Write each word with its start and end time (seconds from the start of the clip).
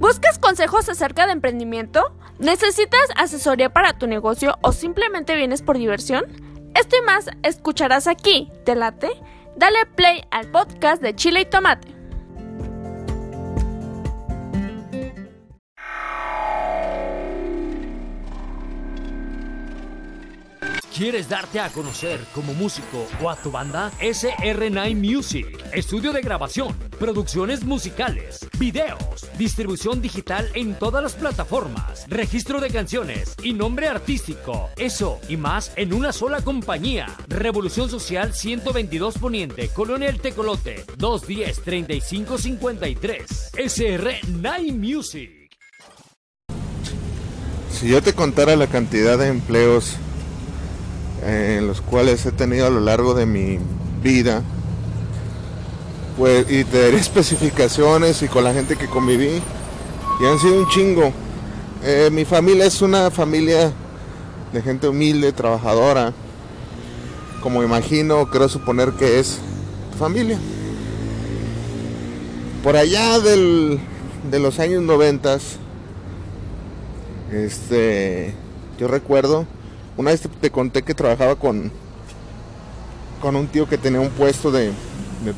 ¿Buscas 0.00 0.38
consejos 0.38 0.88
acerca 0.88 1.26
de 1.26 1.32
emprendimiento? 1.32 2.16
¿Necesitas 2.38 3.06
asesoría 3.16 3.68
para 3.68 3.98
tu 3.98 4.06
negocio 4.06 4.56
o 4.62 4.72
simplemente 4.72 5.36
vienes 5.36 5.60
por 5.60 5.76
diversión? 5.76 6.24
Esto 6.74 6.96
y 6.96 7.04
más 7.04 7.28
escucharás 7.42 8.06
aquí, 8.06 8.50
¿te 8.64 8.74
late? 8.74 9.10
Dale 9.56 9.84
play 9.94 10.22
al 10.30 10.50
podcast 10.50 11.02
de 11.02 11.14
Chile 11.14 11.42
y 11.42 11.44
Tomate. 11.44 12.00
¿Quieres 20.94 21.28
darte 21.28 21.60
a 21.60 21.68
conocer 21.68 22.20
como 22.34 22.52
músico 22.52 23.06
o 23.22 23.30
a 23.30 23.36
tu 23.36 23.50
banda? 23.50 23.90
SR9 24.00 24.94
Music, 24.96 25.46
estudio 25.72 26.12
de 26.12 26.20
grabación, 26.20 26.76
producciones 27.00 27.64
musicales, 27.64 28.46
videos, 28.58 29.26
distribución 29.38 30.02
digital 30.02 30.46
en 30.54 30.74
todas 30.74 31.02
las 31.02 31.14
plataformas, 31.14 32.04
registro 32.08 32.60
de 32.60 32.68
canciones 32.68 33.34
y 33.42 33.54
nombre 33.54 33.88
artístico. 33.88 34.68
Eso 34.76 35.18
y 35.28 35.38
más 35.38 35.72
en 35.76 35.94
una 35.94 36.12
sola 36.12 36.42
compañía. 36.42 37.06
Revolución 37.26 37.88
Social 37.88 38.34
122 38.34 39.16
Poniente, 39.18 39.70
Colonia 39.70 40.10
El 40.10 40.20
Tecolote, 40.20 40.84
210-3553. 40.98 43.54
SR9 43.54 44.72
Music. 44.72 45.30
Si 47.72 47.88
yo 47.88 48.02
te 48.02 48.12
contara 48.12 48.56
la 48.56 48.66
cantidad 48.66 49.16
de 49.18 49.28
empleos 49.28 49.96
en 51.22 51.66
los 51.66 51.80
cuales 51.80 52.26
he 52.26 52.32
tenido 52.32 52.66
a 52.66 52.70
lo 52.70 52.80
largo 52.80 53.14
de 53.14 53.24
mi 53.26 53.58
vida. 54.02 54.42
Pues, 56.20 56.44
y 56.50 56.64
te 56.64 56.82
daré 56.82 56.96
especificaciones 56.98 58.20
y 58.20 58.28
con 58.28 58.44
la 58.44 58.52
gente 58.52 58.76
que 58.76 58.86
conviví. 58.88 59.40
Y 60.20 60.26
han 60.26 60.38
sido 60.38 60.58
un 60.58 60.68
chingo. 60.68 61.14
Eh, 61.82 62.10
mi 62.12 62.26
familia 62.26 62.66
es 62.66 62.82
una 62.82 63.10
familia 63.10 63.72
de 64.52 64.60
gente 64.60 64.86
humilde, 64.86 65.32
trabajadora. 65.32 66.12
Como 67.42 67.62
imagino, 67.62 68.28
creo 68.28 68.50
suponer 68.50 68.92
que 68.92 69.18
es 69.18 69.38
familia. 69.98 70.38
Por 72.62 72.76
allá 72.76 73.18
del, 73.18 73.80
de 74.30 74.40
los 74.40 74.58
años 74.58 74.82
noventas, 74.82 75.56
este, 77.32 78.34
yo 78.78 78.88
recuerdo 78.88 79.46
una 79.96 80.10
vez 80.10 80.20
te, 80.38 80.50
conté 80.50 80.82
que 80.82 80.92
trabajaba 80.92 81.36
con, 81.36 81.72
con 83.22 83.36
un 83.36 83.46
tío 83.46 83.66
que 83.66 83.78
tenía 83.78 84.00
un 84.00 84.10
puesto 84.10 84.50
de, 84.50 84.72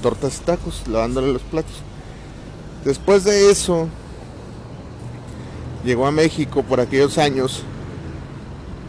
tortas 0.00 0.38
y 0.38 0.44
tacos, 0.44 0.82
lavándole 0.88 1.32
los 1.32 1.42
platos. 1.42 1.74
Después 2.84 3.24
de 3.24 3.50
eso, 3.50 3.88
llegó 5.84 6.06
a 6.06 6.10
México 6.10 6.62
por 6.62 6.80
aquellos 6.80 7.18
años. 7.18 7.62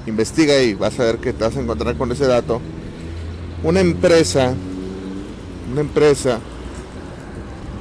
Investiga 0.05 0.59
y 0.61 0.73
vas 0.73 0.99
a 0.99 1.03
ver 1.03 1.17
que 1.17 1.33
te 1.33 1.44
vas 1.44 1.55
a 1.55 1.61
encontrar 1.61 1.95
con 1.97 2.11
ese 2.11 2.25
dato. 2.25 2.59
Una 3.64 3.80
empresa, 3.80 4.53
una 5.71 5.81
empresa 5.81 6.39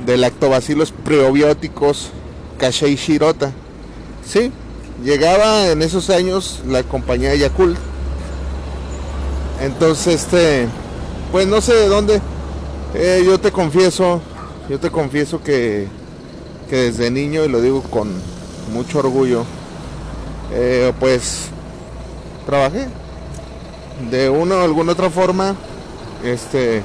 de 0.07 0.17
lactobacilos 0.17 0.93
preobióticos 0.93 2.11
Kashei 2.59 2.95
Shirota. 2.97 3.53
Sí, 4.25 4.53
llegaba 5.03 5.69
en 5.69 5.83
esos 5.83 6.11
años 6.11 6.61
la 6.67 6.83
compañía 6.83 7.31
de 7.31 7.39
Yakult. 7.39 7.79
Entonces, 9.61 10.23
este, 10.23 10.69
pues 11.31 11.47
no 11.47 11.61
sé 11.61 11.75
de 11.75 11.89
dónde. 11.89 12.21
Eh, 12.95 13.23
yo 13.25 13.41
te 13.41 13.51
confieso, 13.51 14.21
yo 14.69 14.79
te 14.79 14.91
confieso 14.91 15.43
que, 15.43 15.87
que 16.69 16.77
desde 16.77 17.11
niño, 17.11 17.45
y 17.45 17.49
lo 17.49 17.61
digo 17.61 17.83
con 17.83 18.11
mucho 18.73 18.99
orgullo, 18.99 19.45
eh, 20.53 20.93
pues 21.01 21.49
trabajé. 22.47 22.89
De 24.11 24.29
una 24.29 24.57
o 24.57 24.63
alguna 24.63 24.93
otra 24.93 25.11
forma, 25.11 25.55
este, 26.25 26.83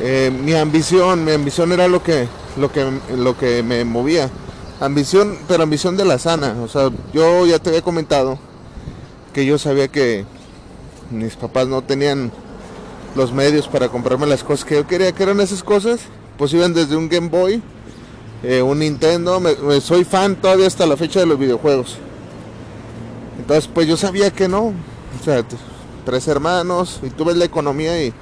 eh, 0.00 0.30
mi 0.30 0.54
ambición, 0.54 1.24
mi 1.24 1.32
ambición 1.32 1.72
era 1.72 1.88
lo 1.88 2.02
que, 2.02 2.28
lo 2.56 2.70
que, 2.70 2.86
lo 3.16 3.36
que 3.36 3.62
me 3.62 3.84
movía 3.84 4.30
Ambición, 4.80 5.38
pero 5.46 5.62
ambición 5.62 5.96
de 5.96 6.04
la 6.04 6.18
sana. 6.18 6.56
O 6.62 6.68
sea, 6.68 6.90
yo 7.12 7.46
ya 7.46 7.58
te 7.58 7.70
había 7.70 7.82
comentado 7.82 8.38
que 9.32 9.46
yo 9.46 9.56
sabía 9.56 9.88
que 9.88 10.24
mis 11.10 11.36
papás 11.36 11.68
no 11.68 11.82
tenían 11.82 12.32
los 13.14 13.32
medios 13.32 13.68
para 13.68 13.88
comprarme 13.88 14.26
las 14.26 14.42
cosas 14.42 14.64
que 14.64 14.74
yo 14.74 14.86
quería, 14.86 15.12
que 15.12 15.22
eran 15.22 15.40
esas 15.40 15.62
cosas. 15.62 16.00
Pues 16.36 16.52
iban 16.52 16.74
desde 16.74 16.96
un 16.96 17.08
Game 17.08 17.28
Boy, 17.28 17.62
eh, 18.42 18.60
un 18.60 18.80
Nintendo. 18.80 19.40
Soy 19.80 20.04
fan 20.04 20.36
todavía 20.36 20.66
hasta 20.66 20.86
la 20.86 20.96
fecha 20.96 21.20
de 21.20 21.26
los 21.26 21.38
videojuegos. 21.38 21.96
Entonces, 23.38 23.70
pues 23.72 23.86
yo 23.86 23.96
sabía 23.96 24.30
que 24.30 24.48
no. 24.48 24.72
O 25.20 25.24
sea, 25.24 25.44
tres 26.04 26.28
hermanos 26.28 27.00
y 27.02 27.10
tú 27.10 27.24
ves 27.24 27.36
la 27.36 27.44
economía 27.44 28.02
y 28.02 28.12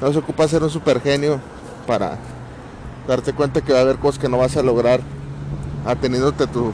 no 0.00 0.12
se 0.12 0.18
ocupa 0.18 0.46
ser 0.48 0.62
un 0.62 0.70
super 0.70 1.00
genio 1.00 1.40
para 1.86 2.18
darte 3.06 3.32
cuenta 3.32 3.60
que 3.60 3.72
va 3.72 3.80
a 3.80 3.82
haber 3.82 3.96
cosas 3.96 4.20
que 4.20 4.28
no 4.28 4.38
vas 4.38 4.56
a 4.56 4.62
lograr 4.62 5.00
ateniéndote 5.84 6.44
a, 6.44 6.46
tu, 6.46 6.72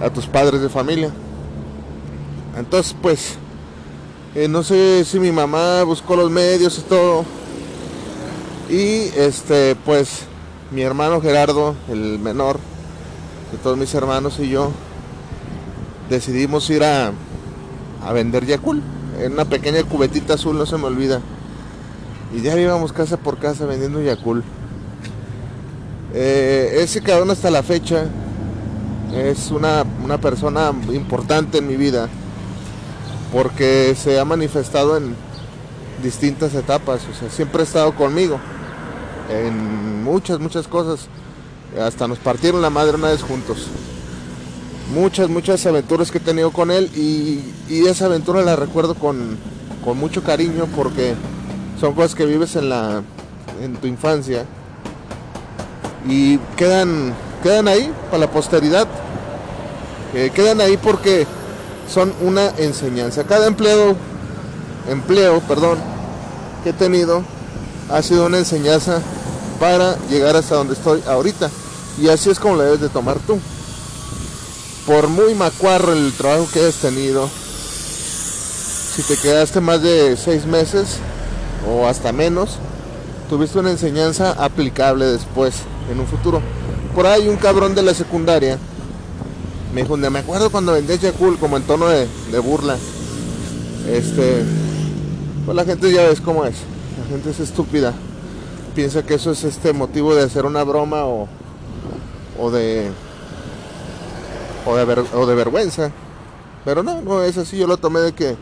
a 0.00 0.10
tus 0.10 0.26
padres 0.26 0.60
de 0.60 0.68
familia. 0.68 1.10
Entonces, 2.56 2.94
pues, 3.00 3.36
eh, 4.34 4.48
no 4.48 4.62
sé 4.62 5.04
si 5.04 5.18
mi 5.18 5.32
mamá 5.32 5.82
buscó 5.84 6.16
los 6.16 6.30
medios 6.30 6.78
y 6.78 6.82
todo. 6.82 7.24
Y 8.70 9.10
este, 9.16 9.76
pues, 9.84 10.24
mi 10.70 10.82
hermano 10.82 11.20
Gerardo, 11.20 11.74
el 11.88 12.18
menor 12.18 12.58
de 13.52 13.58
todos 13.58 13.78
mis 13.78 13.94
hermanos 13.94 14.38
y 14.40 14.48
yo, 14.48 14.70
decidimos 16.10 16.68
ir 16.70 16.84
a, 16.84 17.12
a 18.04 18.12
vender 18.12 18.44
Yakul 18.46 18.82
en 19.20 19.32
una 19.32 19.44
pequeña 19.44 19.82
cubetita 19.82 20.34
azul, 20.34 20.58
no 20.58 20.66
se 20.66 20.76
me 20.76 20.84
olvida. 20.84 21.20
Y 22.34 22.42
ya 22.42 22.58
íbamos 22.58 22.92
casa 22.92 23.16
por 23.16 23.38
casa 23.38 23.66
vendiendo 23.66 24.02
Yakul. 24.02 24.44
Eh, 26.14 26.78
ese 26.80 27.02
cabrón 27.02 27.30
hasta 27.30 27.50
la 27.50 27.62
fecha 27.62 28.06
es 29.14 29.50
una, 29.50 29.84
persona 30.20 30.72
importante 30.92 31.58
en 31.58 31.66
mi 31.66 31.76
vida 31.76 32.08
porque 33.32 33.94
se 33.96 34.18
ha 34.18 34.24
manifestado 34.24 34.96
en 34.96 35.14
distintas 36.02 36.54
etapas, 36.54 37.02
o 37.10 37.18
sea, 37.18 37.30
siempre 37.30 37.62
ha 37.62 37.64
estado 37.64 37.94
conmigo 37.94 38.38
en 39.28 40.02
muchas, 40.02 40.38
muchas 40.38 40.68
cosas. 40.68 41.08
Hasta 41.80 42.08
nos 42.08 42.18
partieron 42.18 42.62
la 42.62 42.70
madre 42.70 42.96
una 42.96 43.08
vez 43.08 43.22
juntos. 43.22 43.66
Muchas, 44.94 45.28
muchas 45.28 45.64
aventuras 45.66 46.10
que 46.10 46.18
he 46.18 46.20
tenido 46.20 46.50
con 46.50 46.70
él 46.70 46.90
y, 46.96 47.42
esa 47.86 48.06
aventura 48.06 48.40
la 48.40 48.56
recuerdo 48.56 48.94
con, 48.94 49.36
con 49.84 49.98
mucho 49.98 50.22
cariño 50.22 50.66
porque 50.74 51.14
son 51.78 51.94
cosas 51.94 52.14
que 52.14 52.24
vives 52.24 52.56
en, 52.56 52.70
la, 52.70 53.02
en 53.62 53.76
tu 53.76 53.86
infancia 53.86 54.46
y 56.08 56.38
quedan, 56.56 57.14
quedan 57.42 57.68
ahí 57.68 57.92
para 58.06 58.20
la 58.20 58.30
posteridad. 58.30 58.88
Eh, 60.14 60.30
quedan 60.34 60.62
ahí 60.62 60.78
porque 60.78 61.26
son 61.92 62.12
una 62.20 62.48
enseñanza. 62.58 63.24
Cada 63.24 63.46
empleo, 63.46 63.96
empleo, 64.88 65.40
perdón, 65.40 65.78
que 66.62 66.70
he 66.70 66.72
tenido 66.72 67.22
ha 67.90 68.02
sido 68.02 68.26
una 68.26 68.38
enseñanza 68.38 69.00
para 69.58 69.96
llegar 70.08 70.36
hasta 70.36 70.56
donde 70.56 70.74
estoy 70.74 71.02
ahorita. 71.06 71.50
Y 72.00 72.08
así 72.08 72.30
es 72.30 72.38
como 72.38 72.56
la 72.56 72.64
debes 72.64 72.80
de 72.80 72.88
tomar 72.88 73.18
tú. 73.20 73.38
Por 74.86 75.08
muy 75.08 75.34
macuarro 75.34 75.92
el 75.92 76.12
trabajo 76.12 76.48
que 76.52 76.60
hayas 76.60 76.76
tenido, 76.76 77.28
si 78.94 79.02
te 79.02 79.16
quedaste 79.16 79.60
más 79.60 79.82
de 79.82 80.16
seis 80.16 80.46
meses 80.46 80.98
o 81.68 81.86
hasta 81.86 82.12
menos, 82.12 82.58
tuviste 83.28 83.58
una 83.58 83.70
enseñanza 83.70 84.32
aplicable 84.32 85.06
después 85.06 85.56
en 85.90 86.00
un 86.00 86.06
futuro. 86.06 86.40
Por 86.94 87.06
ahí 87.06 87.28
un 87.28 87.36
cabrón 87.36 87.74
de 87.74 87.82
la 87.82 87.94
secundaria 87.94 88.58
me 89.72 89.82
dijo, 89.82 89.96
me 89.96 90.18
acuerdo 90.18 90.50
cuando 90.50 90.72
vendías 90.72 91.00
Yakul 91.00 91.38
como 91.38 91.56
en 91.56 91.62
tono 91.64 91.88
de, 91.88 92.06
burla. 92.42 92.76
Este, 93.88 94.44
pues 95.44 95.56
la 95.56 95.64
gente 95.64 95.92
ya 95.92 96.06
ves 96.06 96.20
cómo 96.20 96.44
es. 96.44 96.56
La 97.00 97.06
gente 97.10 97.30
es 97.30 97.40
estúpida. 97.40 97.94
Piensa 98.74 99.04
que 99.04 99.14
eso 99.14 99.30
es 99.30 99.44
este 99.44 99.72
motivo 99.72 100.14
de 100.14 100.22
hacer 100.22 100.46
una 100.46 100.62
broma 100.64 101.04
o, 101.04 101.28
o 102.38 102.50
de 102.50 102.90
o 104.66 104.76
de, 104.76 105.04
o 105.14 105.26
de 105.26 105.34
vergüenza. 105.34 105.90
Pero 106.64 106.82
no, 106.82 107.00
no 107.02 107.22
es 107.22 107.36
así. 107.38 107.56
Yo 107.58 107.66
lo 107.66 107.76
tomé 107.76 108.00
de 108.00 108.12
que 108.12 108.36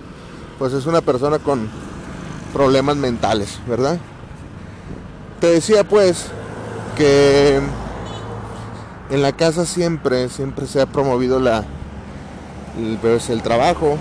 pues 0.58 0.72
es 0.72 0.86
una 0.86 1.00
persona 1.00 1.38
con 1.38 1.68
problemas 2.52 2.96
mentales, 2.96 3.58
¿verdad? 3.66 3.98
Te 5.40 5.48
decía 5.48 5.84
pues 5.84 6.26
que 6.96 7.60
en 9.10 9.22
la 9.22 9.32
casa 9.32 9.66
siempre, 9.66 10.28
siempre 10.28 10.66
se 10.66 10.80
ha 10.80 10.86
promovido 10.86 11.38
la, 11.40 11.64
el, 12.78 12.98
pues, 13.00 13.30
el 13.30 13.42
trabajo. 13.42 13.96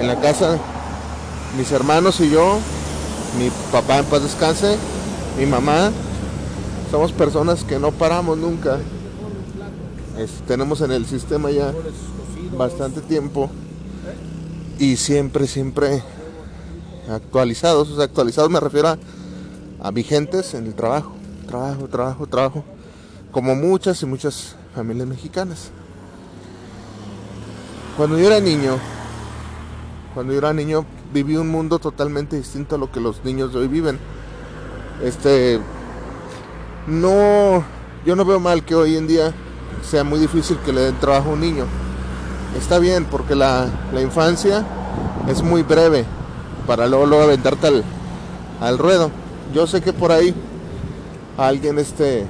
En 0.00 0.06
la 0.06 0.20
casa, 0.20 0.58
mis 1.56 1.72
hermanos 1.72 2.20
y 2.20 2.28
yo, 2.28 2.58
mi 3.38 3.50
papá 3.72 3.98
en 3.98 4.04
paz 4.04 4.22
descanse, 4.22 4.76
mi 5.38 5.46
mamá, 5.46 5.90
somos 6.90 7.12
personas 7.12 7.64
que 7.64 7.78
no 7.78 7.92
paramos 7.92 8.36
nunca. 8.36 8.78
tenemos 10.46 10.80
en 10.82 10.92
el 10.92 11.06
sistema 11.06 11.50
ya 11.50 11.72
bastante 12.56 13.00
tiempo 13.00 13.50
y 14.78 14.96
siempre, 14.96 15.46
siempre 15.46 16.02
actualizados. 17.10 17.90
O 17.90 17.96
sea, 17.96 18.04
actualizados 18.04 18.50
me 18.50 18.60
refiero 18.60 18.88
a, 18.88 18.98
a 19.82 19.90
vigentes 19.90 20.52
en 20.52 20.66
el 20.66 20.74
trabajo, 20.74 21.12
trabajo, 21.46 21.88
trabajo, 21.88 22.26
trabajo, 22.26 22.64
como 23.30 23.54
muchas 23.54 24.02
y 24.02 24.06
muchas 24.06 24.56
familias 24.74 25.08
mexicanas. 25.08 25.70
Cuando 27.96 28.18
yo 28.18 28.26
era 28.26 28.40
niño, 28.40 28.78
cuando 30.14 30.32
yo 30.32 30.38
era 30.38 30.52
niño 30.52 30.84
viví 31.12 31.36
un 31.36 31.48
mundo 31.48 31.78
totalmente 31.78 32.36
distinto 32.36 32.74
a 32.74 32.78
lo 32.78 32.90
que 32.90 33.00
los 33.00 33.24
niños 33.24 33.52
de 33.52 33.60
hoy 33.60 33.68
viven. 33.68 33.98
Este 35.02 35.60
no 36.86 37.64
yo 38.04 38.16
no 38.16 38.24
veo 38.24 38.38
mal 38.38 38.64
que 38.64 38.74
hoy 38.74 38.96
en 38.96 39.06
día 39.06 39.32
sea 39.82 40.04
muy 40.04 40.18
difícil 40.18 40.58
que 40.64 40.72
le 40.72 40.82
den 40.82 41.00
trabajo 41.00 41.30
a 41.30 41.32
un 41.32 41.40
niño. 41.40 41.64
Está 42.56 42.78
bien 42.78 43.04
porque 43.04 43.34
la, 43.34 43.68
infancia 44.00 44.64
es 45.28 45.42
muy 45.42 45.62
breve 45.62 46.04
para 46.66 46.86
luego, 46.86 47.06
luego 47.06 47.24
aventarte 47.24 47.66
al, 47.66 47.84
al 48.60 48.78
ruedo. 48.78 49.10
Yo 49.54 49.66
sé 49.66 49.80
que 49.82 49.92
por 49.92 50.12
ahí 50.12 50.34
alguien 51.36 51.78
este 51.78 52.26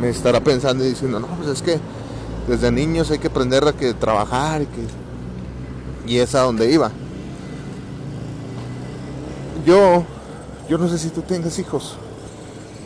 me 0.00 0.10
estará 0.10 0.40
pensando 0.40 0.84
y 0.84 0.88
diciendo, 0.88 1.20
no, 1.20 1.26
pues 1.28 1.48
es 1.48 1.62
que 1.62 1.78
desde 2.48 2.70
niños 2.70 3.10
hay 3.10 3.18
que 3.18 3.28
aprender 3.28 3.66
a 3.66 3.72
que 3.72 3.94
trabajar 3.94 4.62
y 4.62 4.66
que 4.66 5.06
y 6.06 6.18
es 6.18 6.34
a 6.34 6.42
donde 6.42 6.70
iba. 6.70 6.90
Yo 9.64 10.04
yo 10.68 10.78
no 10.78 10.88
sé 10.88 10.98
si 10.98 11.10
tú 11.10 11.22
tengas 11.22 11.58
hijos. 11.58 11.96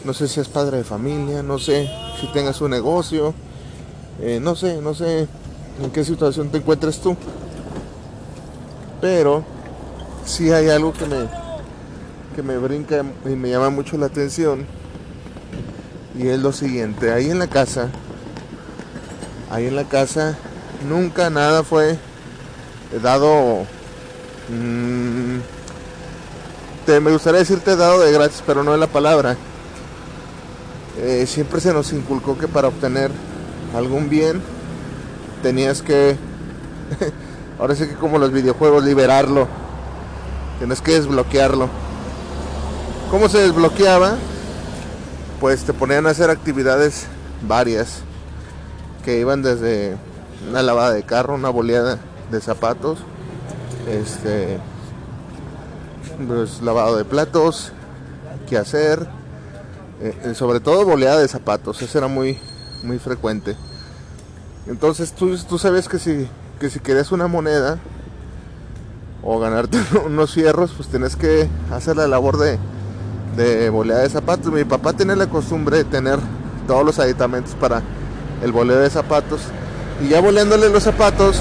No 0.04 0.14
sé 0.14 0.28
si 0.28 0.40
es 0.40 0.48
padre 0.48 0.78
de 0.78 0.84
familia, 0.84 1.42
no 1.42 1.58
sé 1.58 1.90
si 2.20 2.26
tengas 2.32 2.60
un 2.62 2.70
negocio. 2.70 3.34
Eh, 4.20 4.38
no 4.40 4.54
sé, 4.54 4.80
no 4.80 4.94
sé 4.94 5.28
en 5.82 5.90
qué 5.90 6.04
situación 6.04 6.50
te 6.50 6.58
encuentres 6.58 7.00
tú. 7.00 7.16
Pero 9.00 9.44
sí 10.24 10.50
hay 10.52 10.68
algo 10.68 10.92
que 10.92 11.06
me 11.06 11.28
que 12.34 12.42
me 12.42 12.56
brinca 12.58 13.04
y 13.26 13.30
me 13.30 13.50
llama 13.50 13.70
mucho 13.70 13.98
la 13.98 14.06
atención 14.06 14.64
y 16.20 16.28
es 16.28 16.38
lo 16.38 16.52
siguiente, 16.52 17.12
ahí 17.12 17.30
en 17.30 17.38
la 17.38 17.46
casa, 17.46 17.88
ahí 19.50 19.66
en 19.66 19.76
la 19.76 19.84
casa 19.84 20.36
nunca 20.86 21.30
nada 21.30 21.62
fue 21.62 21.96
dado, 23.02 23.64
mm, 24.50 25.38
te, 26.84 27.00
me 27.00 27.10
gustaría 27.10 27.40
decirte 27.40 27.74
dado 27.74 28.00
de 28.00 28.12
gratis, 28.12 28.42
pero 28.46 28.62
no 28.62 28.74
es 28.74 28.80
la 28.80 28.86
palabra. 28.86 29.36
Eh, 30.98 31.24
siempre 31.26 31.58
se 31.58 31.72
nos 31.72 31.90
inculcó 31.94 32.36
que 32.36 32.48
para 32.48 32.68
obtener 32.68 33.10
algún 33.74 34.10
bien 34.10 34.42
tenías 35.42 35.80
que, 35.80 36.16
ahora 37.58 37.74
sí 37.74 37.86
que 37.86 37.94
como 37.94 38.18
los 38.18 38.30
videojuegos, 38.30 38.84
liberarlo, 38.84 39.48
tienes 40.58 40.82
que 40.82 40.92
desbloquearlo. 40.92 41.70
¿Cómo 43.10 43.30
se 43.30 43.38
desbloqueaba? 43.38 44.18
Pues 45.40 45.64
te 45.64 45.72
ponían 45.72 46.06
a 46.06 46.10
hacer 46.10 46.28
actividades 46.28 47.06
varias 47.48 48.02
que 49.04 49.18
iban 49.18 49.42
desde 49.42 49.96
una 50.48 50.62
lavada 50.62 50.92
de 50.92 51.02
carro, 51.02 51.34
una 51.34 51.48
boleada 51.48 51.98
de 52.30 52.40
zapatos, 52.40 52.98
este 53.88 54.58
pues 56.28 56.60
lavado 56.60 56.96
de 56.96 57.06
platos, 57.06 57.72
qué 58.46 58.58
hacer, 58.58 59.08
eh, 60.02 60.14
eh, 60.22 60.34
sobre 60.34 60.60
todo 60.60 60.84
boleada 60.84 61.18
de 61.18 61.28
zapatos, 61.28 61.80
eso 61.80 61.98
era 61.98 62.08
muy 62.08 62.38
muy 62.82 62.98
frecuente. 62.98 63.56
Entonces 64.66 65.12
tú, 65.12 65.36
tú 65.38 65.58
sabes 65.58 65.88
que 65.88 65.98
si, 65.98 66.28
que 66.60 66.68
si 66.68 66.80
querías 66.80 67.12
una 67.12 67.26
moneda 67.26 67.78
o 69.22 69.38
ganarte 69.38 69.78
unos 70.04 70.34
fierros, 70.34 70.72
pues 70.76 70.88
tienes 70.88 71.16
que 71.16 71.48
hacer 71.70 71.96
la 71.96 72.06
labor 72.06 72.36
de, 72.36 72.58
de 73.36 73.70
boleada 73.70 74.02
de 74.02 74.08
zapatos. 74.08 74.52
Mi 74.52 74.64
papá 74.64 74.92
tenía 74.92 75.16
la 75.16 75.26
costumbre 75.26 75.78
de 75.78 75.84
tener 75.84 76.18
todos 76.66 76.84
los 76.84 76.98
aditamentos 76.98 77.54
para 77.54 77.82
el 78.42 78.52
boleo 78.52 78.78
de 78.78 78.90
zapatos. 78.90 79.42
Y 80.02 80.08
ya 80.08 80.20
boleándole 80.20 80.68
los 80.68 80.82
zapatos, 80.82 81.40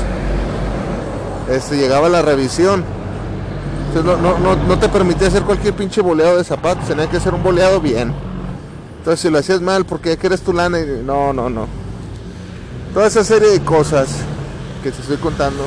este, 1.50 1.77
llegaba 1.77 2.09
la 2.09 2.21
revisión. 2.21 2.83
Entonces 3.88 4.21
no, 4.68 4.80
te 4.80 4.88
permitía 4.89 5.27
hacer 5.27 5.44
cualquier 5.44 5.74
pinche 5.74 6.01
boleado 6.01 6.38
de 6.38 6.44
zapatos, 6.44 6.88
tenía 6.88 7.09
que 7.09 7.18
hacer 7.18 7.33
un 7.33 7.41
boleado 7.41 7.81
bien. 7.81 8.13
Entonces 9.00 9.21
si 9.21 9.30
lo 9.30 9.39
hacías 9.39 9.62
mal, 9.62 9.85
porque 9.85 10.18
eres 10.21 10.42
tu 10.42 10.53
lana, 10.53 10.77
no, 11.03 11.33
no, 11.33 11.50
no. 11.50 11.68
Toda 12.94 13.07
esa 13.07 13.24
serie 13.24 13.50
de 13.50 13.62
cosas 13.62 14.09
que 14.83 14.92
te 14.92 15.01
estoy 15.01 15.18
contando 15.18 15.65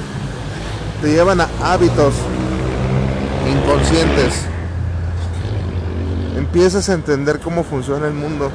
te 1.01 1.11
llevan 1.11 1.41
a 1.41 1.49
hábitos 1.63 2.15
inconscientes 3.51 4.52
empiezas 6.43 6.89
a 6.89 6.95
entender 6.95 7.39
cómo 7.39 7.63
funciona 7.63 8.09
el 8.09 8.15
mundo. 8.15 8.51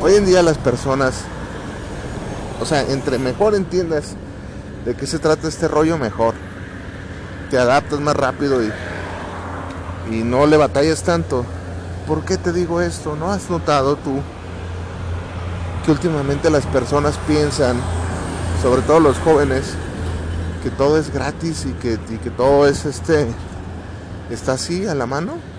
Hoy 0.00 0.14
en 0.14 0.24
día 0.24 0.44
las 0.44 0.58
personas, 0.58 1.22
o 2.60 2.64
sea, 2.64 2.82
entre 2.82 3.18
mejor 3.18 3.56
entiendas 3.56 4.14
de 4.84 4.94
qué 4.94 5.08
se 5.08 5.18
trata 5.18 5.48
este 5.48 5.66
rollo, 5.66 5.98
mejor. 5.98 6.34
Te 7.50 7.58
adaptas 7.58 7.98
más 7.98 8.14
rápido 8.14 8.62
y, 8.62 8.70
y 10.12 10.22
no 10.22 10.46
le 10.46 10.56
batallas 10.56 11.02
tanto. 11.02 11.44
¿Por 12.06 12.24
qué 12.24 12.36
te 12.36 12.52
digo 12.52 12.80
esto? 12.80 13.16
¿No 13.16 13.32
has 13.32 13.50
notado 13.50 13.96
tú 13.96 14.20
que 15.84 15.90
últimamente 15.90 16.48
las 16.48 16.64
personas 16.66 17.18
piensan, 17.26 17.76
sobre 18.62 18.82
todo 18.82 19.00
los 19.00 19.18
jóvenes, 19.18 19.74
que 20.62 20.70
todo 20.70 20.96
es 20.96 21.12
gratis 21.12 21.66
y 21.66 21.72
que, 21.72 21.98
y 22.08 22.18
que 22.18 22.30
todo 22.30 22.68
es 22.68 22.84
este 22.84 23.26
está 24.30 24.52
así 24.52 24.86
a 24.86 24.94
la 24.94 25.06
mano? 25.06 25.51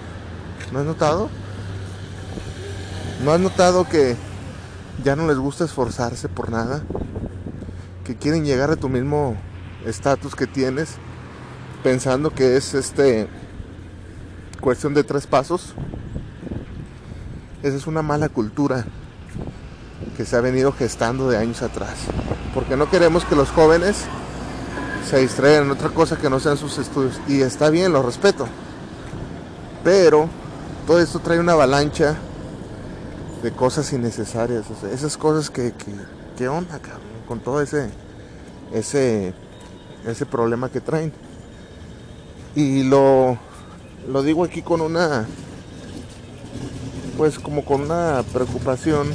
¿No 0.73 0.79
has 0.79 0.85
notado? 0.85 1.29
¿No 3.23 3.31
has 3.31 3.39
notado 3.39 3.87
que 3.87 4.15
ya 5.03 5.15
no 5.15 5.27
les 5.27 5.37
gusta 5.37 5.65
esforzarse 5.65 6.29
por 6.29 6.49
nada? 6.49 6.81
Que 8.03 8.15
quieren 8.15 8.43
llegar 8.43 8.71
a 8.71 8.75
tu 8.75 8.89
mismo 8.89 9.37
estatus 9.85 10.33
que 10.33 10.47
tienes 10.47 10.95
pensando 11.83 12.31
que 12.31 12.57
es 12.57 12.73
este 12.73 13.27
cuestión 14.61 14.95
de 14.95 15.03
tres 15.03 15.27
pasos. 15.27 15.75
Esa 17.61 17.77
es 17.77 17.85
una 17.85 18.01
mala 18.01 18.29
cultura 18.29 18.83
que 20.17 20.25
se 20.25 20.35
ha 20.35 20.41
venido 20.41 20.71
gestando 20.71 21.29
de 21.29 21.37
años 21.37 21.61
atrás. 21.61 21.97
Porque 22.55 22.77
no 22.77 22.89
queremos 22.89 23.25
que 23.25 23.35
los 23.35 23.51
jóvenes 23.51 24.05
se 25.07 25.19
distraigan 25.19 25.65
en 25.65 25.71
otra 25.71 25.89
cosa 25.89 26.17
que 26.17 26.31
no 26.31 26.39
sean 26.39 26.57
sus 26.57 26.79
estudios. 26.79 27.21
Y 27.27 27.41
está 27.41 27.69
bien, 27.69 27.93
lo 27.93 28.01
respeto. 28.01 28.47
Pero 29.83 30.41
todo 30.85 30.99
esto 30.99 31.19
trae 31.19 31.39
una 31.39 31.53
avalancha 31.53 32.15
de 33.41 33.51
cosas 33.51 33.91
innecesarias. 33.93 34.65
esas 34.91 35.17
cosas 35.17 35.49
que, 35.49 35.73
que, 36.37 36.47
onda, 36.47 36.79
con 37.27 37.39
todo 37.39 37.61
ese, 37.61 37.89
ese, 38.73 39.33
ese 40.05 40.25
problema 40.25 40.69
que 40.69 40.81
traen. 40.81 41.13
Y 42.55 42.83
lo, 42.83 43.37
lo 44.07 44.23
digo 44.23 44.43
aquí 44.43 44.61
con 44.61 44.81
una, 44.81 45.25
pues 47.17 47.39
como 47.39 47.65
con 47.65 47.81
una 47.81 48.23
preocupación, 48.31 49.07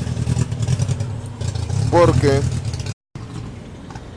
porque, 1.90 2.40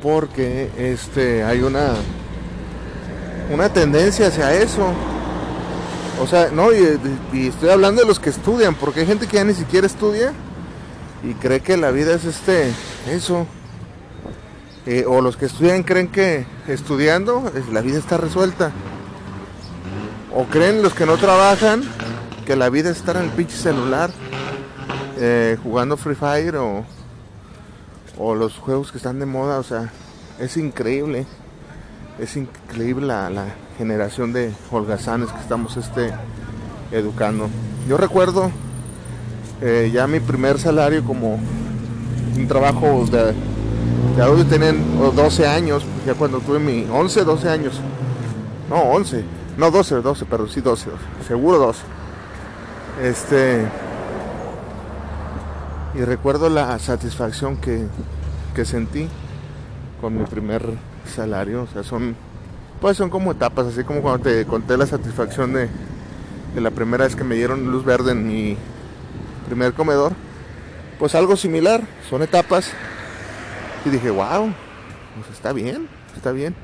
porque 0.01 0.71
este, 0.77 1.43
hay 1.43 1.61
una, 1.61 1.93
una 3.53 3.69
tendencia 3.69 4.27
hacia 4.27 4.53
eso 4.53 5.10
o 6.21 6.27
sea, 6.27 6.51
no, 6.51 6.71
y, 6.71 6.99
estoy 7.47 7.69
hablando 7.69 8.01
de 8.01 8.07
los 8.07 8.19
que 8.19 8.29
estudian, 8.29 8.75
porque 8.75 8.99
hay 8.99 9.07
gente 9.07 9.25
que 9.25 9.37
ya 9.37 9.43
ni 9.43 9.55
siquiera 9.55 9.87
estudia 9.87 10.33
y 11.23 11.33
cree 11.33 11.61
que 11.61 11.77
la 11.77 11.89
vida 11.89 12.13
es 12.13 12.25
este, 12.25 12.71
eso. 13.09 13.47
Eh, 14.85 15.05
o 15.07 15.21
los 15.21 15.35
que 15.37 15.45
estudian 15.45 15.83
creen 15.83 16.07
que 16.07 16.45
estudiando 16.67 17.51
la 17.71 17.81
vida 17.81 17.97
está 17.97 18.17
resuelta. 18.17 18.71
O 20.33 20.45
creen 20.45 20.83
los 20.83 20.93
que 20.93 21.05
no 21.07 21.17
trabajan 21.17 21.83
que 22.45 22.55
la 22.55 22.69
vida 22.69 22.91
es 22.91 22.97
estar 22.97 23.17
en 23.17 23.23
el 23.23 23.29
pinche 23.31 23.57
celular 23.57 24.11
eh, 25.17 25.57
jugando 25.63 25.97
Free 25.97 26.15
Fire 26.15 26.55
o, 26.57 26.85
o 28.17 28.35
los 28.35 28.57
juegos 28.57 28.91
que 28.91 28.97
están 28.97 29.19
de 29.19 29.25
moda. 29.25 29.57
O 29.57 29.63
sea, 29.63 29.91
es 30.39 30.55
increíble. 30.57 31.25
Es 32.21 32.37
increíble 32.37 33.07
la, 33.07 33.31
la 33.31 33.47
generación 33.79 34.31
de 34.31 34.53
holgazanes 34.69 35.31
que 35.31 35.39
estamos 35.39 35.75
este, 35.75 36.11
educando. 36.91 37.49
Yo 37.89 37.97
recuerdo 37.97 38.51
eh, 39.59 39.89
ya 39.91 40.05
mi 40.05 40.19
primer 40.19 40.59
salario 40.59 41.03
como 41.03 41.39
un 42.37 42.47
trabajo 42.47 43.05
de, 43.07 43.33
de 44.15 44.21
audio 44.21 44.45
tenían 44.45 44.77
12 45.15 45.47
años, 45.47 45.83
ya 46.05 46.13
cuando 46.13 46.37
tuve 46.41 46.59
mi 46.59 46.85
11, 46.91 47.23
12 47.23 47.49
años. 47.49 47.81
No, 48.69 48.83
11, 48.83 49.25
no 49.57 49.71
12, 49.71 49.95
12, 50.01 50.25
pero 50.29 50.47
sí 50.47 50.61
12, 50.61 50.91
seguro 51.27 51.57
12. 51.57 51.81
Este 53.01 53.65
y 55.95 56.01
recuerdo 56.01 56.49
la 56.51 56.77
satisfacción 56.77 57.57
que, 57.57 57.87
que 58.53 58.63
sentí 58.63 59.09
con 59.99 60.15
mi 60.19 60.23
primer 60.25 60.90
salario. 61.05 61.63
O 61.63 61.67
sea, 61.67 61.83
son, 61.83 62.15
pues 62.79 62.97
son 62.97 63.09
como 63.09 63.31
etapas, 63.31 63.67
así 63.67 63.83
como 63.83 64.01
cuando 64.01 64.23
te 64.23 64.45
conté 64.45 64.77
la 64.77 64.85
satisfacción 64.85 65.53
de, 65.53 65.69
de 66.55 66.61
la 66.61 66.71
primera 66.71 67.05
vez 67.05 67.15
que 67.15 67.23
me 67.23 67.35
dieron 67.35 67.71
luz 67.71 67.85
verde 67.85 68.11
en 68.11 68.27
mi 68.27 68.57
primer 69.47 69.73
comedor. 69.73 70.13
Pues 70.99 71.15
algo 71.15 71.35
similar, 71.35 71.81
son 72.09 72.21
etapas. 72.21 72.71
Y 73.85 73.89
dije, 73.89 74.11
wow, 74.11 74.53
pues 75.15 75.29
está 75.31 75.53
bien, 75.53 75.87
está 76.15 76.31
bien. 76.31 76.55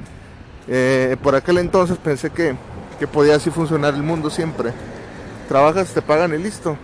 Eh, 0.68 1.16
por 1.24 1.36
aquel 1.36 1.58
entonces 1.58 1.98
pensé 1.98 2.30
que, 2.30 2.56
que 3.00 3.08
podía 3.08 3.36
así 3.36 3.50
funcionar 3.50 3.94
el 3.96 4.04
mundo 4.04 4.30
siempre. 4.30 4.72
Trabajas, 5.48 5.94
te 5.94 6.02
pagan 6.02 6.34
y 6.34 6.38
listo. 6.38 6.78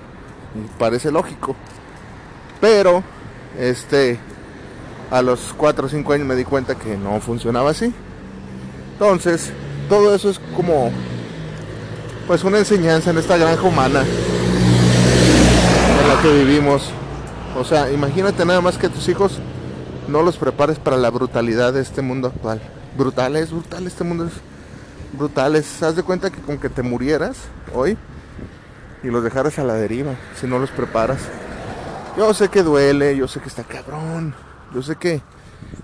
Y 0.55 0.79
parece 0.79 1.11
lógico. 1.11 1.55
Pero, 2.61 3.03
este, 3.59 4.17
a 5.11 5.21
los 5.21 5.53
4 5.57 5.85
o 5.85 5.89
5 5.89 6.13
años 6.13 6.27
me 6.27 6.35
di 6.35 6.43
cuenta 6.43 6.75
que 6.75 6.97
no 6.97 7.19
funcionaba 7.19 7.71
así. 7.71 7.93
Entonces, 8.93 9.51
todo 9.89 10.13
eso 10.15 10.29
es 10.29 10.39
como, 10.55 10.91
pues 12.27 12.43
una 12.43 12.59
enseñanza 12.59 13.11
en 13.11 13.17
esta 13.17 13.37
granja 13.37 13.63
humana 13.63 14.03
en 16.01 16.07
la 16.07 16.21
que 16.21 16.31
vivimos. 16.43 16.89
O 17.57 17.63
sea, 17.63 17.91
imagínate 17.91 18.45
nada 18.45 18.61
más 18.61 18.77
que 18.77 18.89
tus 18.89 19.07
hijos 19.09 19.39
no 20.07 20.21
los 20.21 20.37
prepares 20.37 20.79
para 20.79 20.97
la 20.97 21.09
brutalidad 21.09 21.73
de 21.73 21.81
este 21.81 22.01
mundo 22.01 22.27
actual. 22.27 22.61
Brutal 22.97 23.35
es 23.35 23.51
brutal, 23.51 23.87
este 23.87 24.03
mundo 24.03 24.25
es 24.25 24.33
brutal. 25.13 25.55
Es, 25.55 25.81
haz 25.83 25.95
de 25.95 26.03
cuenta 26.03 26.29
que 26.29 26.41
con 26.41 26.57
que 26.57 26.69
te 26.69 26.81
murieras 26.81 27.37
hoy 27.73 27.97
y 29.03 29.07
los 29.07 29.23
dejaras 29.23 29.59
a 29.59 29.63
la 29.63 29.73
deriva, 29.73 30.15
si 30.39 30.47
no 30.47 30.59
los 30.59 30.71
preparas. 30.71 31.19
Yo 32.17 32.33
sé 32.33 32.49
que 32.49 32.63
duele, 32.63 33.17
yo 33.17 33.27
sé 33.27 33.39
que 33.39 33.49
está 33.49 33.63
cabrón, 33.63 34.35
yo 34.73 34.81
sé 34.81 34.95
que 34.95 35.21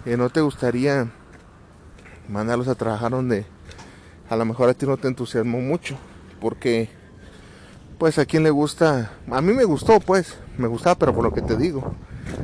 no 0.05 0.29
te 0.29 0.41
gustaría 0.41 1.07
mandarlos 2.27 2.67
a 2.67 2.75
trabajar 2.75 3.11
donde 3.11 3.45
a 4.29 4.35
lo 4.35 4.45
mejor 4.45 4.69
a 4.69 4.73
ti 4.73 4.85
no 4.85 4.97
te 4.97 5.07
entusiasmó 5.07 5.59
mucho, 5.59 5.97
porque 6.39 6.89
pues 7.97 8.17
a 8.17 8.25
quien 8.25 8.43
le 8.43 8.49
gusta, 8.49 9.11
a 9.29 9.41
mí 9.41 9.53
me 9.53 9.65
gustó 9.65 9.99
pues, 9.99 10.37
me 10.57 10.67
gustaba, 10.67 10.95
pero 10.95 11.13
por 11.13 11.23
lo 11.23 11.33
que 11.33 11.41
te 11.41 11.57
digo. 11.57 11.95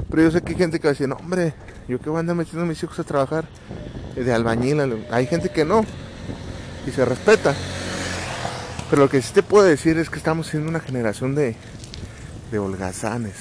Pero 0.10 0.24
yo 0.24 0.32
sé 0.32 0.42
que 0.42 0.54
hay 0.54 0.58
gente 0.58 0.80
que 0.80 0.88
va 0.88 0.90
a 0.90 0.94
decir, 0.94 1.08
no, 1.08 1.16
hombre, 1.16 1.54
yo 1.88 2.00
que 2.00 2.10
voy 2.10 2.18
a 2.18 2.20
andar 2.22 2.36
metiendo 2.36 2.64
a 2.64 2.66
mis 2.66 2.82
hijos 2.82 2.98
a 3.00 3.04
trabajar 3.04 3.46
de 4.16 4.34
albañil. 4.34 5.06
Hay 5.12 5.28
gente 5.28 5.50
que 5.50 5.64
no, 5.64 5.86
y 6.88 6.92
se 6.92 7.06
respeta. 7.06 7.54
Pero 8.90 9.04
lo 9.04 9.10
que 9.10 9.22
sí 9.22 9.34
te 9.34 9.44
puedo 9.44 9.66
decir 9.66 9.98
es 9.98 10.10
que 10.10 10.18
estamos 10.18 10.48
siendo 10.48 10.70
una 10.70 10.80
generación 10.80 11.36
de, 11.36 11.56
de 12.52 12.60
holgazanes. 12.60 13.36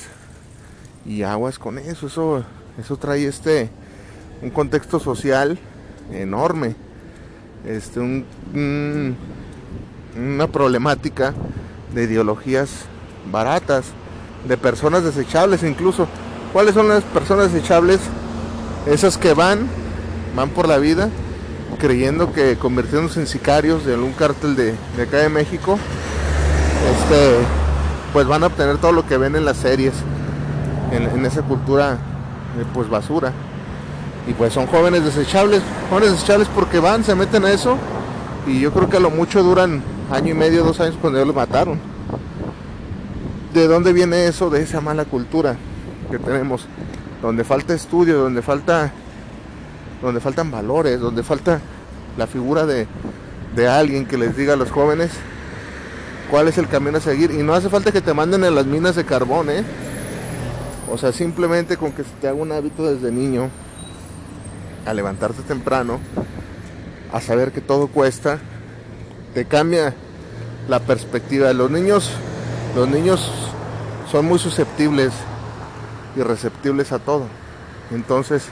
Y 1.06 1.22
aguas 1.22 1.58
con 1.58 1.78
eso, 1.78 2.06
eso, 2.06 2.44
eso 2.78 2.96
trae 2.96 3.26
este 3.26 3.70
un 4.42 4.50
contexto 4.50 5.00
social 5.00 5.58
enorme. 6.12 6.76
Este, 7.66 7.98
un, 7.98 8.26
una 10.16 10.46
problemática 10.48 11.32
de 11.94 12.04
ideologías 12.04 12.70
baratas, 13.30 13.86
de 14.46 14.56
personas 14.56 15.02
desechables 15.02 15.62
incluso. 15.62 16.06
¿Cuáles 16.52 16.74
son 16.74 16.88
las 16.88 17.02
personas 17.04 17.52
desechables? 17.52 18.00
Esas 18.86 19.16
que 19.16 19.32
van, 19.32 19.66
van 20.36 20.50
por 20.50 20.68
la 20.68 20.78
vida 20.78 21.08
creyendo 21.78 22.32
que 22.32 22.56
convirtiéndose 22.56 23.20
en 23.20 23.26
sicarios 23.26 23.84
de 23.84 23.94
algún 23.94 24.12
cártel 24.12 24.54
de, 24.56 24.74
de 24.96 25.02
acá 25.02 25.18
de 25.18 25.28
México, 25.28 25.78
este, 26.92 27.36
pues 28.12 28.26
van 28.26 28.44
a 28.44 28.46
obtener 28.46 28.78
todo 28.78 28.92
lo 28.92 29.06
que 29.06 29.16
ven 29.16 29.34
en 29.36 29.44
las 29.44 29.56
series, 29.56 29.94
en, 30.92 31.02
en 31.02 31.26
esa 31.26 31.42
cultura 31.42 31.98
pues 32.72 32.88
basura. 32.88 33.32
Y 34.26 34.32
pues 34.32 34.52
son 34.52 34.66
jóvenes 34.66 35.04
desechables, 35.04 35.62
jóvenes 35.90 36.12
desechables 36.12 36.48
porque 36.48 36.78
van, 36.78 37.04
se 37.04 37.14
meten 37.14 37.44
a 37.44 37.52
eso 37.52 37.76
y 38.46 38.60
yo 38.60 38.72
creo 38.72 38.88
que 38.88 38.96
a 38.96 39.00
lo 39.00 39.10
mucho 39.10 39.42
duran 39.42 39.82
año 40.10 40.30
y 40.30 40.34
medio, 40.34 40.64
dos 40.64 40.80
años 40.80 40.96
cuando 41.00 41.18
ya 41.18 41.24
los 41.24 41.34
mataron. 41.34 41.78
¿De 43.52 43.66
dónde 43.68 43.92
viene 43.92 44.26
eso? 44.26 44.50
De 44.50 44.62
esa 44.62 44.80
mala 44.80 45.04
cultura 45.04 45.56
que 46.10 46.18
tenemos, 46.18 46.66
donde 47.22 47.44
falta 47.44 47.74
estudio, 47.74 48.18
donde 48.18 48.42
falta 48.42 48.92
donde 50.02 50.20
faltan 50.20 50.50
valores, 50.50 51.00
donde 51.00 51.22
falta 51.22 51.60
la 52.18 52.26
figura 52.26 52.66
de, 52.66 52.86
de 53.56 53.68
alguien 53.68 54.06
que 54.06 54.18
les 54.18 54.36
diga 54.36 54.52
a 54.52 54.56
los 54.56 54.70
jóvenes 54.70 55.12
cuál 56.30 56.48
es 56.48 56.58
el 56.58 56.68
camino 56.68 56.98
a 56.98 57.00
seguir. 57.00 57.30
Y 57.30 57.42
no 57.42 57.54
hace 57.54 57.68
falta 57.68 57.92
que 57.92 58.00
te 58.00 58.12
manden 58.12 58.44
a 58.44 58.50
las 58.50 58.66
minas 58.66 58.96
de 58.96 59.04
carbón, 59.04 59.48
¿eh? 59.50 59.64
O 60.90 60.98
sea, 60.98 61.12
simplemente 61.12 61.76
con 61.76 61.92
que 61.92 62.04
se 62.04 62.10
te 62.20 62.28
haga 62.28 62.36
un 62.36 62.52
hábito 62.52 62.84
desde 62.84 63.10
niño 63.10 63.50
a 64.86 64.92
levantarte 64.92 65.42
temprano, 65.42 65.98
a 67.12 67.20
saber 67.20 67.52
que 67.52 67.60
todo 67.60 67.88
cuesta, 67.88 68.38
te 69.32 69.46
cambia 69.46 69.94
la 70.68 70.80
perspectiva. 70.80 71.52
Los 71.52 71.70
niños, 71.70 72.10
los 72.76 72.88
niños 72.88 73.30
son 74.10 74.26
muy 74.26 74.38
susceptibles 74.38 75.12
y 76.16 76.22
receptibles 76.22 76.92
a 76.92 76.98
todo. 76.98 77.26
Entonces, 77.90 78.48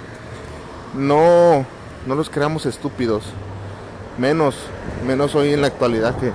no, 0.94 1.66
no 2.06 2.14
los 2.14 2.30
creamos 2.30 2.66
estúpidos. 2.66 3.24
Menos, 4.18 4.56
menos 5.06 5.34
hoy 5.34 5.52
en 5.52 5.60
la 5.60 5.68
actualidad 5.68 6.16
que, 6.18 6.30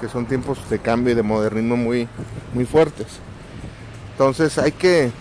que 0.00 0.08
son 0.08 0.26
tiempos 0.26 0.58
de 0.70 0.78
cambio 0.78 1.12
y 1.12 1.16
de 1.16 1.22
modernismo 1.22 1.76
muy, 1.76 2.08
muy 2.54 2.64
fuertes. 2.64 3.06
Entonces 4.16 4.56
hay 4.56 4.72
que, 4.72 5.12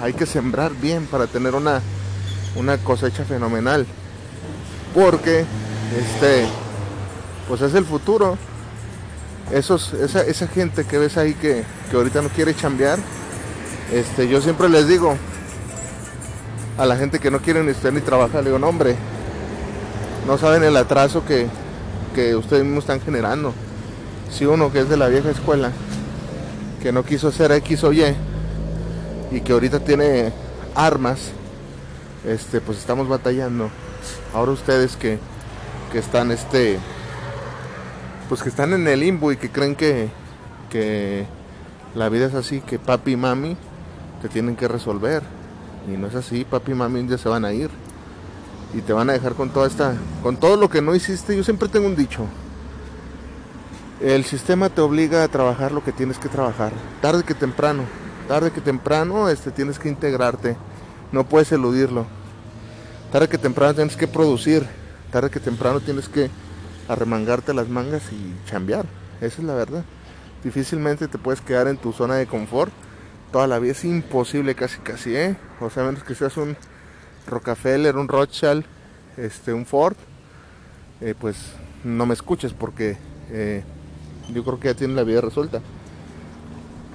hay 0.00 0.12
que 0.12 0.26
sembrar 0.26 0.72
bien 0.74 1.06
para 1.06 1.28
tener 1.28 1.54
una, 1.54 1.80
una 2.56 2.76
cosecha 2.78 3.24
fenomenal. 3.24 3.86
Porque 4.92 5.44
este, 5.96 6.48
pues 7.46 7.60
es 7.60 7.74
el 7.74 7.84
futuro. 7.84 8.36
Esos, 9.52 9.92
esa, 9.94 10.22
esa 10.22 10.48
gente 10.48 10.84
que 10.84 10.98
ves 10.98 11.16
ahí 11.16 11.34
que, 11.34 11.62
que 11.90 11.96
ahorita 11.96 12.20
no 12.20 12.28
quiere 12.28 12.56
chambear, 12.56 12.98
este, 13.92 14.28
yo 14.28 14.40
siempre 14.40 14.68
les 14.68 14.88
digo, 14.88 15.16
a 16.76 16.84
la 16.86 16.96
gente 16.96 17.20
que 17.20 17.30
no 17.30 17.38
quiere 17.38 17.62
ni 17.62 17.70
estudiar 17.70 17.92
ni 17.92 18.00
trabajar. 18.00 18.42
Digo, 18.42 18.56
hombre, 18.56 18.96
no 20.26 20.38
saben 20.38 20.64
el 20.64 20.76
atraso 20.76 21.24
que, 21.24 21.46
que 22.16 22.34
ustedes 22.34 22.64
mismos 22.64 22.82
están 22.82 23.00
generando. 23.00 23.54
Si 24.28 24.44
uno 24.44 24.72
que 24.72 24.80
es 24.80 24.88
de 24.88 24.96
la 24.96 25.06
vieja 25.06 25.30
escuela, 25.30 25.70
que 26.82 26.92
no 26.92 27.04
quiso 27.04 27.30
ser 27.30 27.52
X 27.52 27.84
o 27.84 27.92
Y, 27.92 28.14
y 29.30 29.40
que 29.40 29.52
ahorita 29.52 29.80
tiene 29.80 30.32
armas, 30.74 31.30
este, 32.26 32.60
pues 32.60 32.78
estamos 32.78 33.08
batallando. 33.08 33.70
Ahora 34.34 34.52
ustedes 34.52 34.96
que, 34.96 35.18
que 35.92 35.98
están 35.98 36.30
este 36.30 36.78
pues 38.28 38.42
que 38.42 38.50
están 38.50 38.74
en 38.74 38.86
el 38.86 39.00
limbo 39.00 39.32
y 39.32 39.38
que 39.38 39.50
creen 39.50 39.74
que, 39.74 40.10
que 40.68 41.26
la 41.94 42.08
vida 42.10 42.26
es 42.26 42.34
así, 42.34 42.60
que 42.60 42.78
papi 42.78 43.12
y 43.12 43.16
mami 43.16 43.56
te 44.20 44.28
tienen 44.28 44.54
que 44.54 44.68
resolver. 44.68 45.22
Y 45.90 45.96
no 45.96 46.08
es 46.08 46.14
así, 46.14 46.44
papi 46.44 46.72
y 46.72 46.74
mami 46.74 47.00
un 47.00 47.08
día 47.08 47.18
se 47.18 47.28
van 47.28 47.44
a 47.44 47.52
ir. 47.52 47.70
Y 48.74 48.82
te 48.82 48.92
van 48.92 49.08
a 49.08 49.14
dejar 49.14 49.32
con 49.32 49.48
toda 49.48 49.66
esta, 49.66 49.94
con 50.22 50.36
todo 50.36 50.56
lo 50.56 50.68
que 50.68 50.82
no 50.82 50.94
hiciste. 50.94 51.34
Yo 51.34 51.42
siempre 51.42 51.68
tengo 51.68 51.86
un 51.86 51.96
dicho. 51.96 52.26
El 54.00 54.24
sistema 54.24 54.68
te 54.68 54.80
obliga 54.80 55.24
a 55.24 55.28
trabajar 55.28 55.72
lo 55.72 55.82
que 55.82 55.90
tienes 55.90 56.18
que 56.18 56.28
trabajar, 56.28 56.72
tarde 57.02 57.24
que 57.24 57.34
temprano. 57.34 57.82
Tarde 58.28 58.52
que 58.52 58.60
temprano 58.60 59.28
este, 59.28 59.50
tienes 59.50 59.78
que 59.78 59.88
integrarte, 59.88 60.56
no 61.10 61.28
puedes 61.28 61.50
eludirlo. 61.50 62.06
Tarde 63.10 63.28
que 63.28 63.38
temprano 63.38 63.74
tienes 63.74 63.96
que 63.96 64.06
producir, 64.06 64.66
tarde 65.10 65.30
que 65.30 65.40
temprano 65.40 65.80
tienes 65.80 66.08
que 66.08 66.30
arremangarte 66.86 67.52
las 67.54 67.68
mangas 67.68 68.02
y 68.12 68.34
chambear. 68.48 68.86
Esa 69.20 69.40
es 69.40 69.44
la 69.44 69.54
verdad. 69.54 69.84
Difícilmente 70.44 71.08
te 71.08 71.18
puedes 71.18 71.40
quedar 71.40 71.66
en 71.66 71.78
tu 71.78 71.92
zona 71.92 72.14
de 72.14 72.26
confort 72.26 72.72
toda 73.32 73.48
la 73.48 73.58
vida. 73.58 73.72
Es 73.72 73.84
imposible 73.84 74.54
casi 74.54 74.78
casi, 74.78 75.16
¿eh? 75.16 75.36
O 75.60 75.70
sea, 75.70 75.82
menos 75.82 76.04
que 76.04 76.14
seas 76.14 76.36
un 76.36 76.56
Rockefeller, 77.26 77.96
un 77.96 78.06
Rothschild, 78.06 78.64
este, 79.16 79.52
un 79.52 79.66
Ford, 79.66 79.96
eh, 81.00 81.14
pues 81.18 81.36
no 81.82 82.06
me 82.06 82.14
escuches 82.14 82.52
porque 82.52 82.96
eh, 83.30 83.64
yo 84.32 84.44
creo 84.44 84.60
que 84.60 84.68
ya 84.68 84.74
tienen 84.74 84.96
la 84.96 85.04
vida 85.04 85.20
resuelta. 85.20 85.60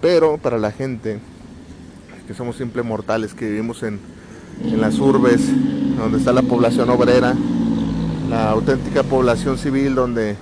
Pero 0.02 0.38
para 0.38 0.58
la 0.58 0.72
gente 0.72 1.20
que 2.28 2.34
somos 2.34 2.56
simples 2.56 2.86
mortales, 2.86 3.34
que 3.34 3.46
vivimos 3.50 3.84
en, 3.84 4.00
las 4.78 5.00
urbes, 5.00 5.42
donde 5.98 6.20
está 6.20 6.32
la 6.32 6.44
población 6.44 6.90
obrera, 6.90 7.34
la 8.30 8.52
auténtica 8.52 9.04
población 9.04 9.58
civil 9.58 9.96
donde, 9.96 10.36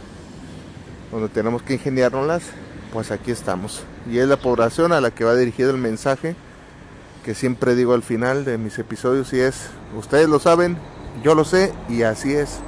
donde 1.11 1.29
tenemos 1.29 1.61
que 1.61 1.73
ingeniárnoslas, 1.73 2.43
pues 2.91 3.11
aquí 3.11 3.31
estamos. 3.31 3.83
Y 4.11 4.17
es 4.17 4.27
la 4.27 4.37
población 4.37 4.91
a 4.91 4.99
la 4.99 5.11
que 5.11 5.23
va 5.23 5.35
dirigido 5.35 5.71
el 5.71 5.77
mensaje 5.77 6.35
que 7.23 7.35
siempre 7.35 7.75
digo 7.75 7.93
al 7.93 8.03
final 8.03 8.45
de 8.45 8.57
mis 8.57 8.79
episodios 8.79 9.31
y 9.33 9.39
es, 9.39 9.69
ustedes 9.95 10.27
lo 10.27 10.39
saben, 10.39 10.77
yo 11.23 11.35
lo 11.35 11.45
sé 11.45 11.71
y 11.87 12.01
así 12.01 12.33
es, 12.33 12.59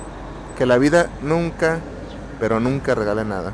que 0.58 0.66
la 0.66 0.78
vida 0.78 1.10
nunca, 1.22 1.80
pero 2.40 2.60
nunca 2.60 2.94
regala 2.94 3.24
nada. 3.24 3.54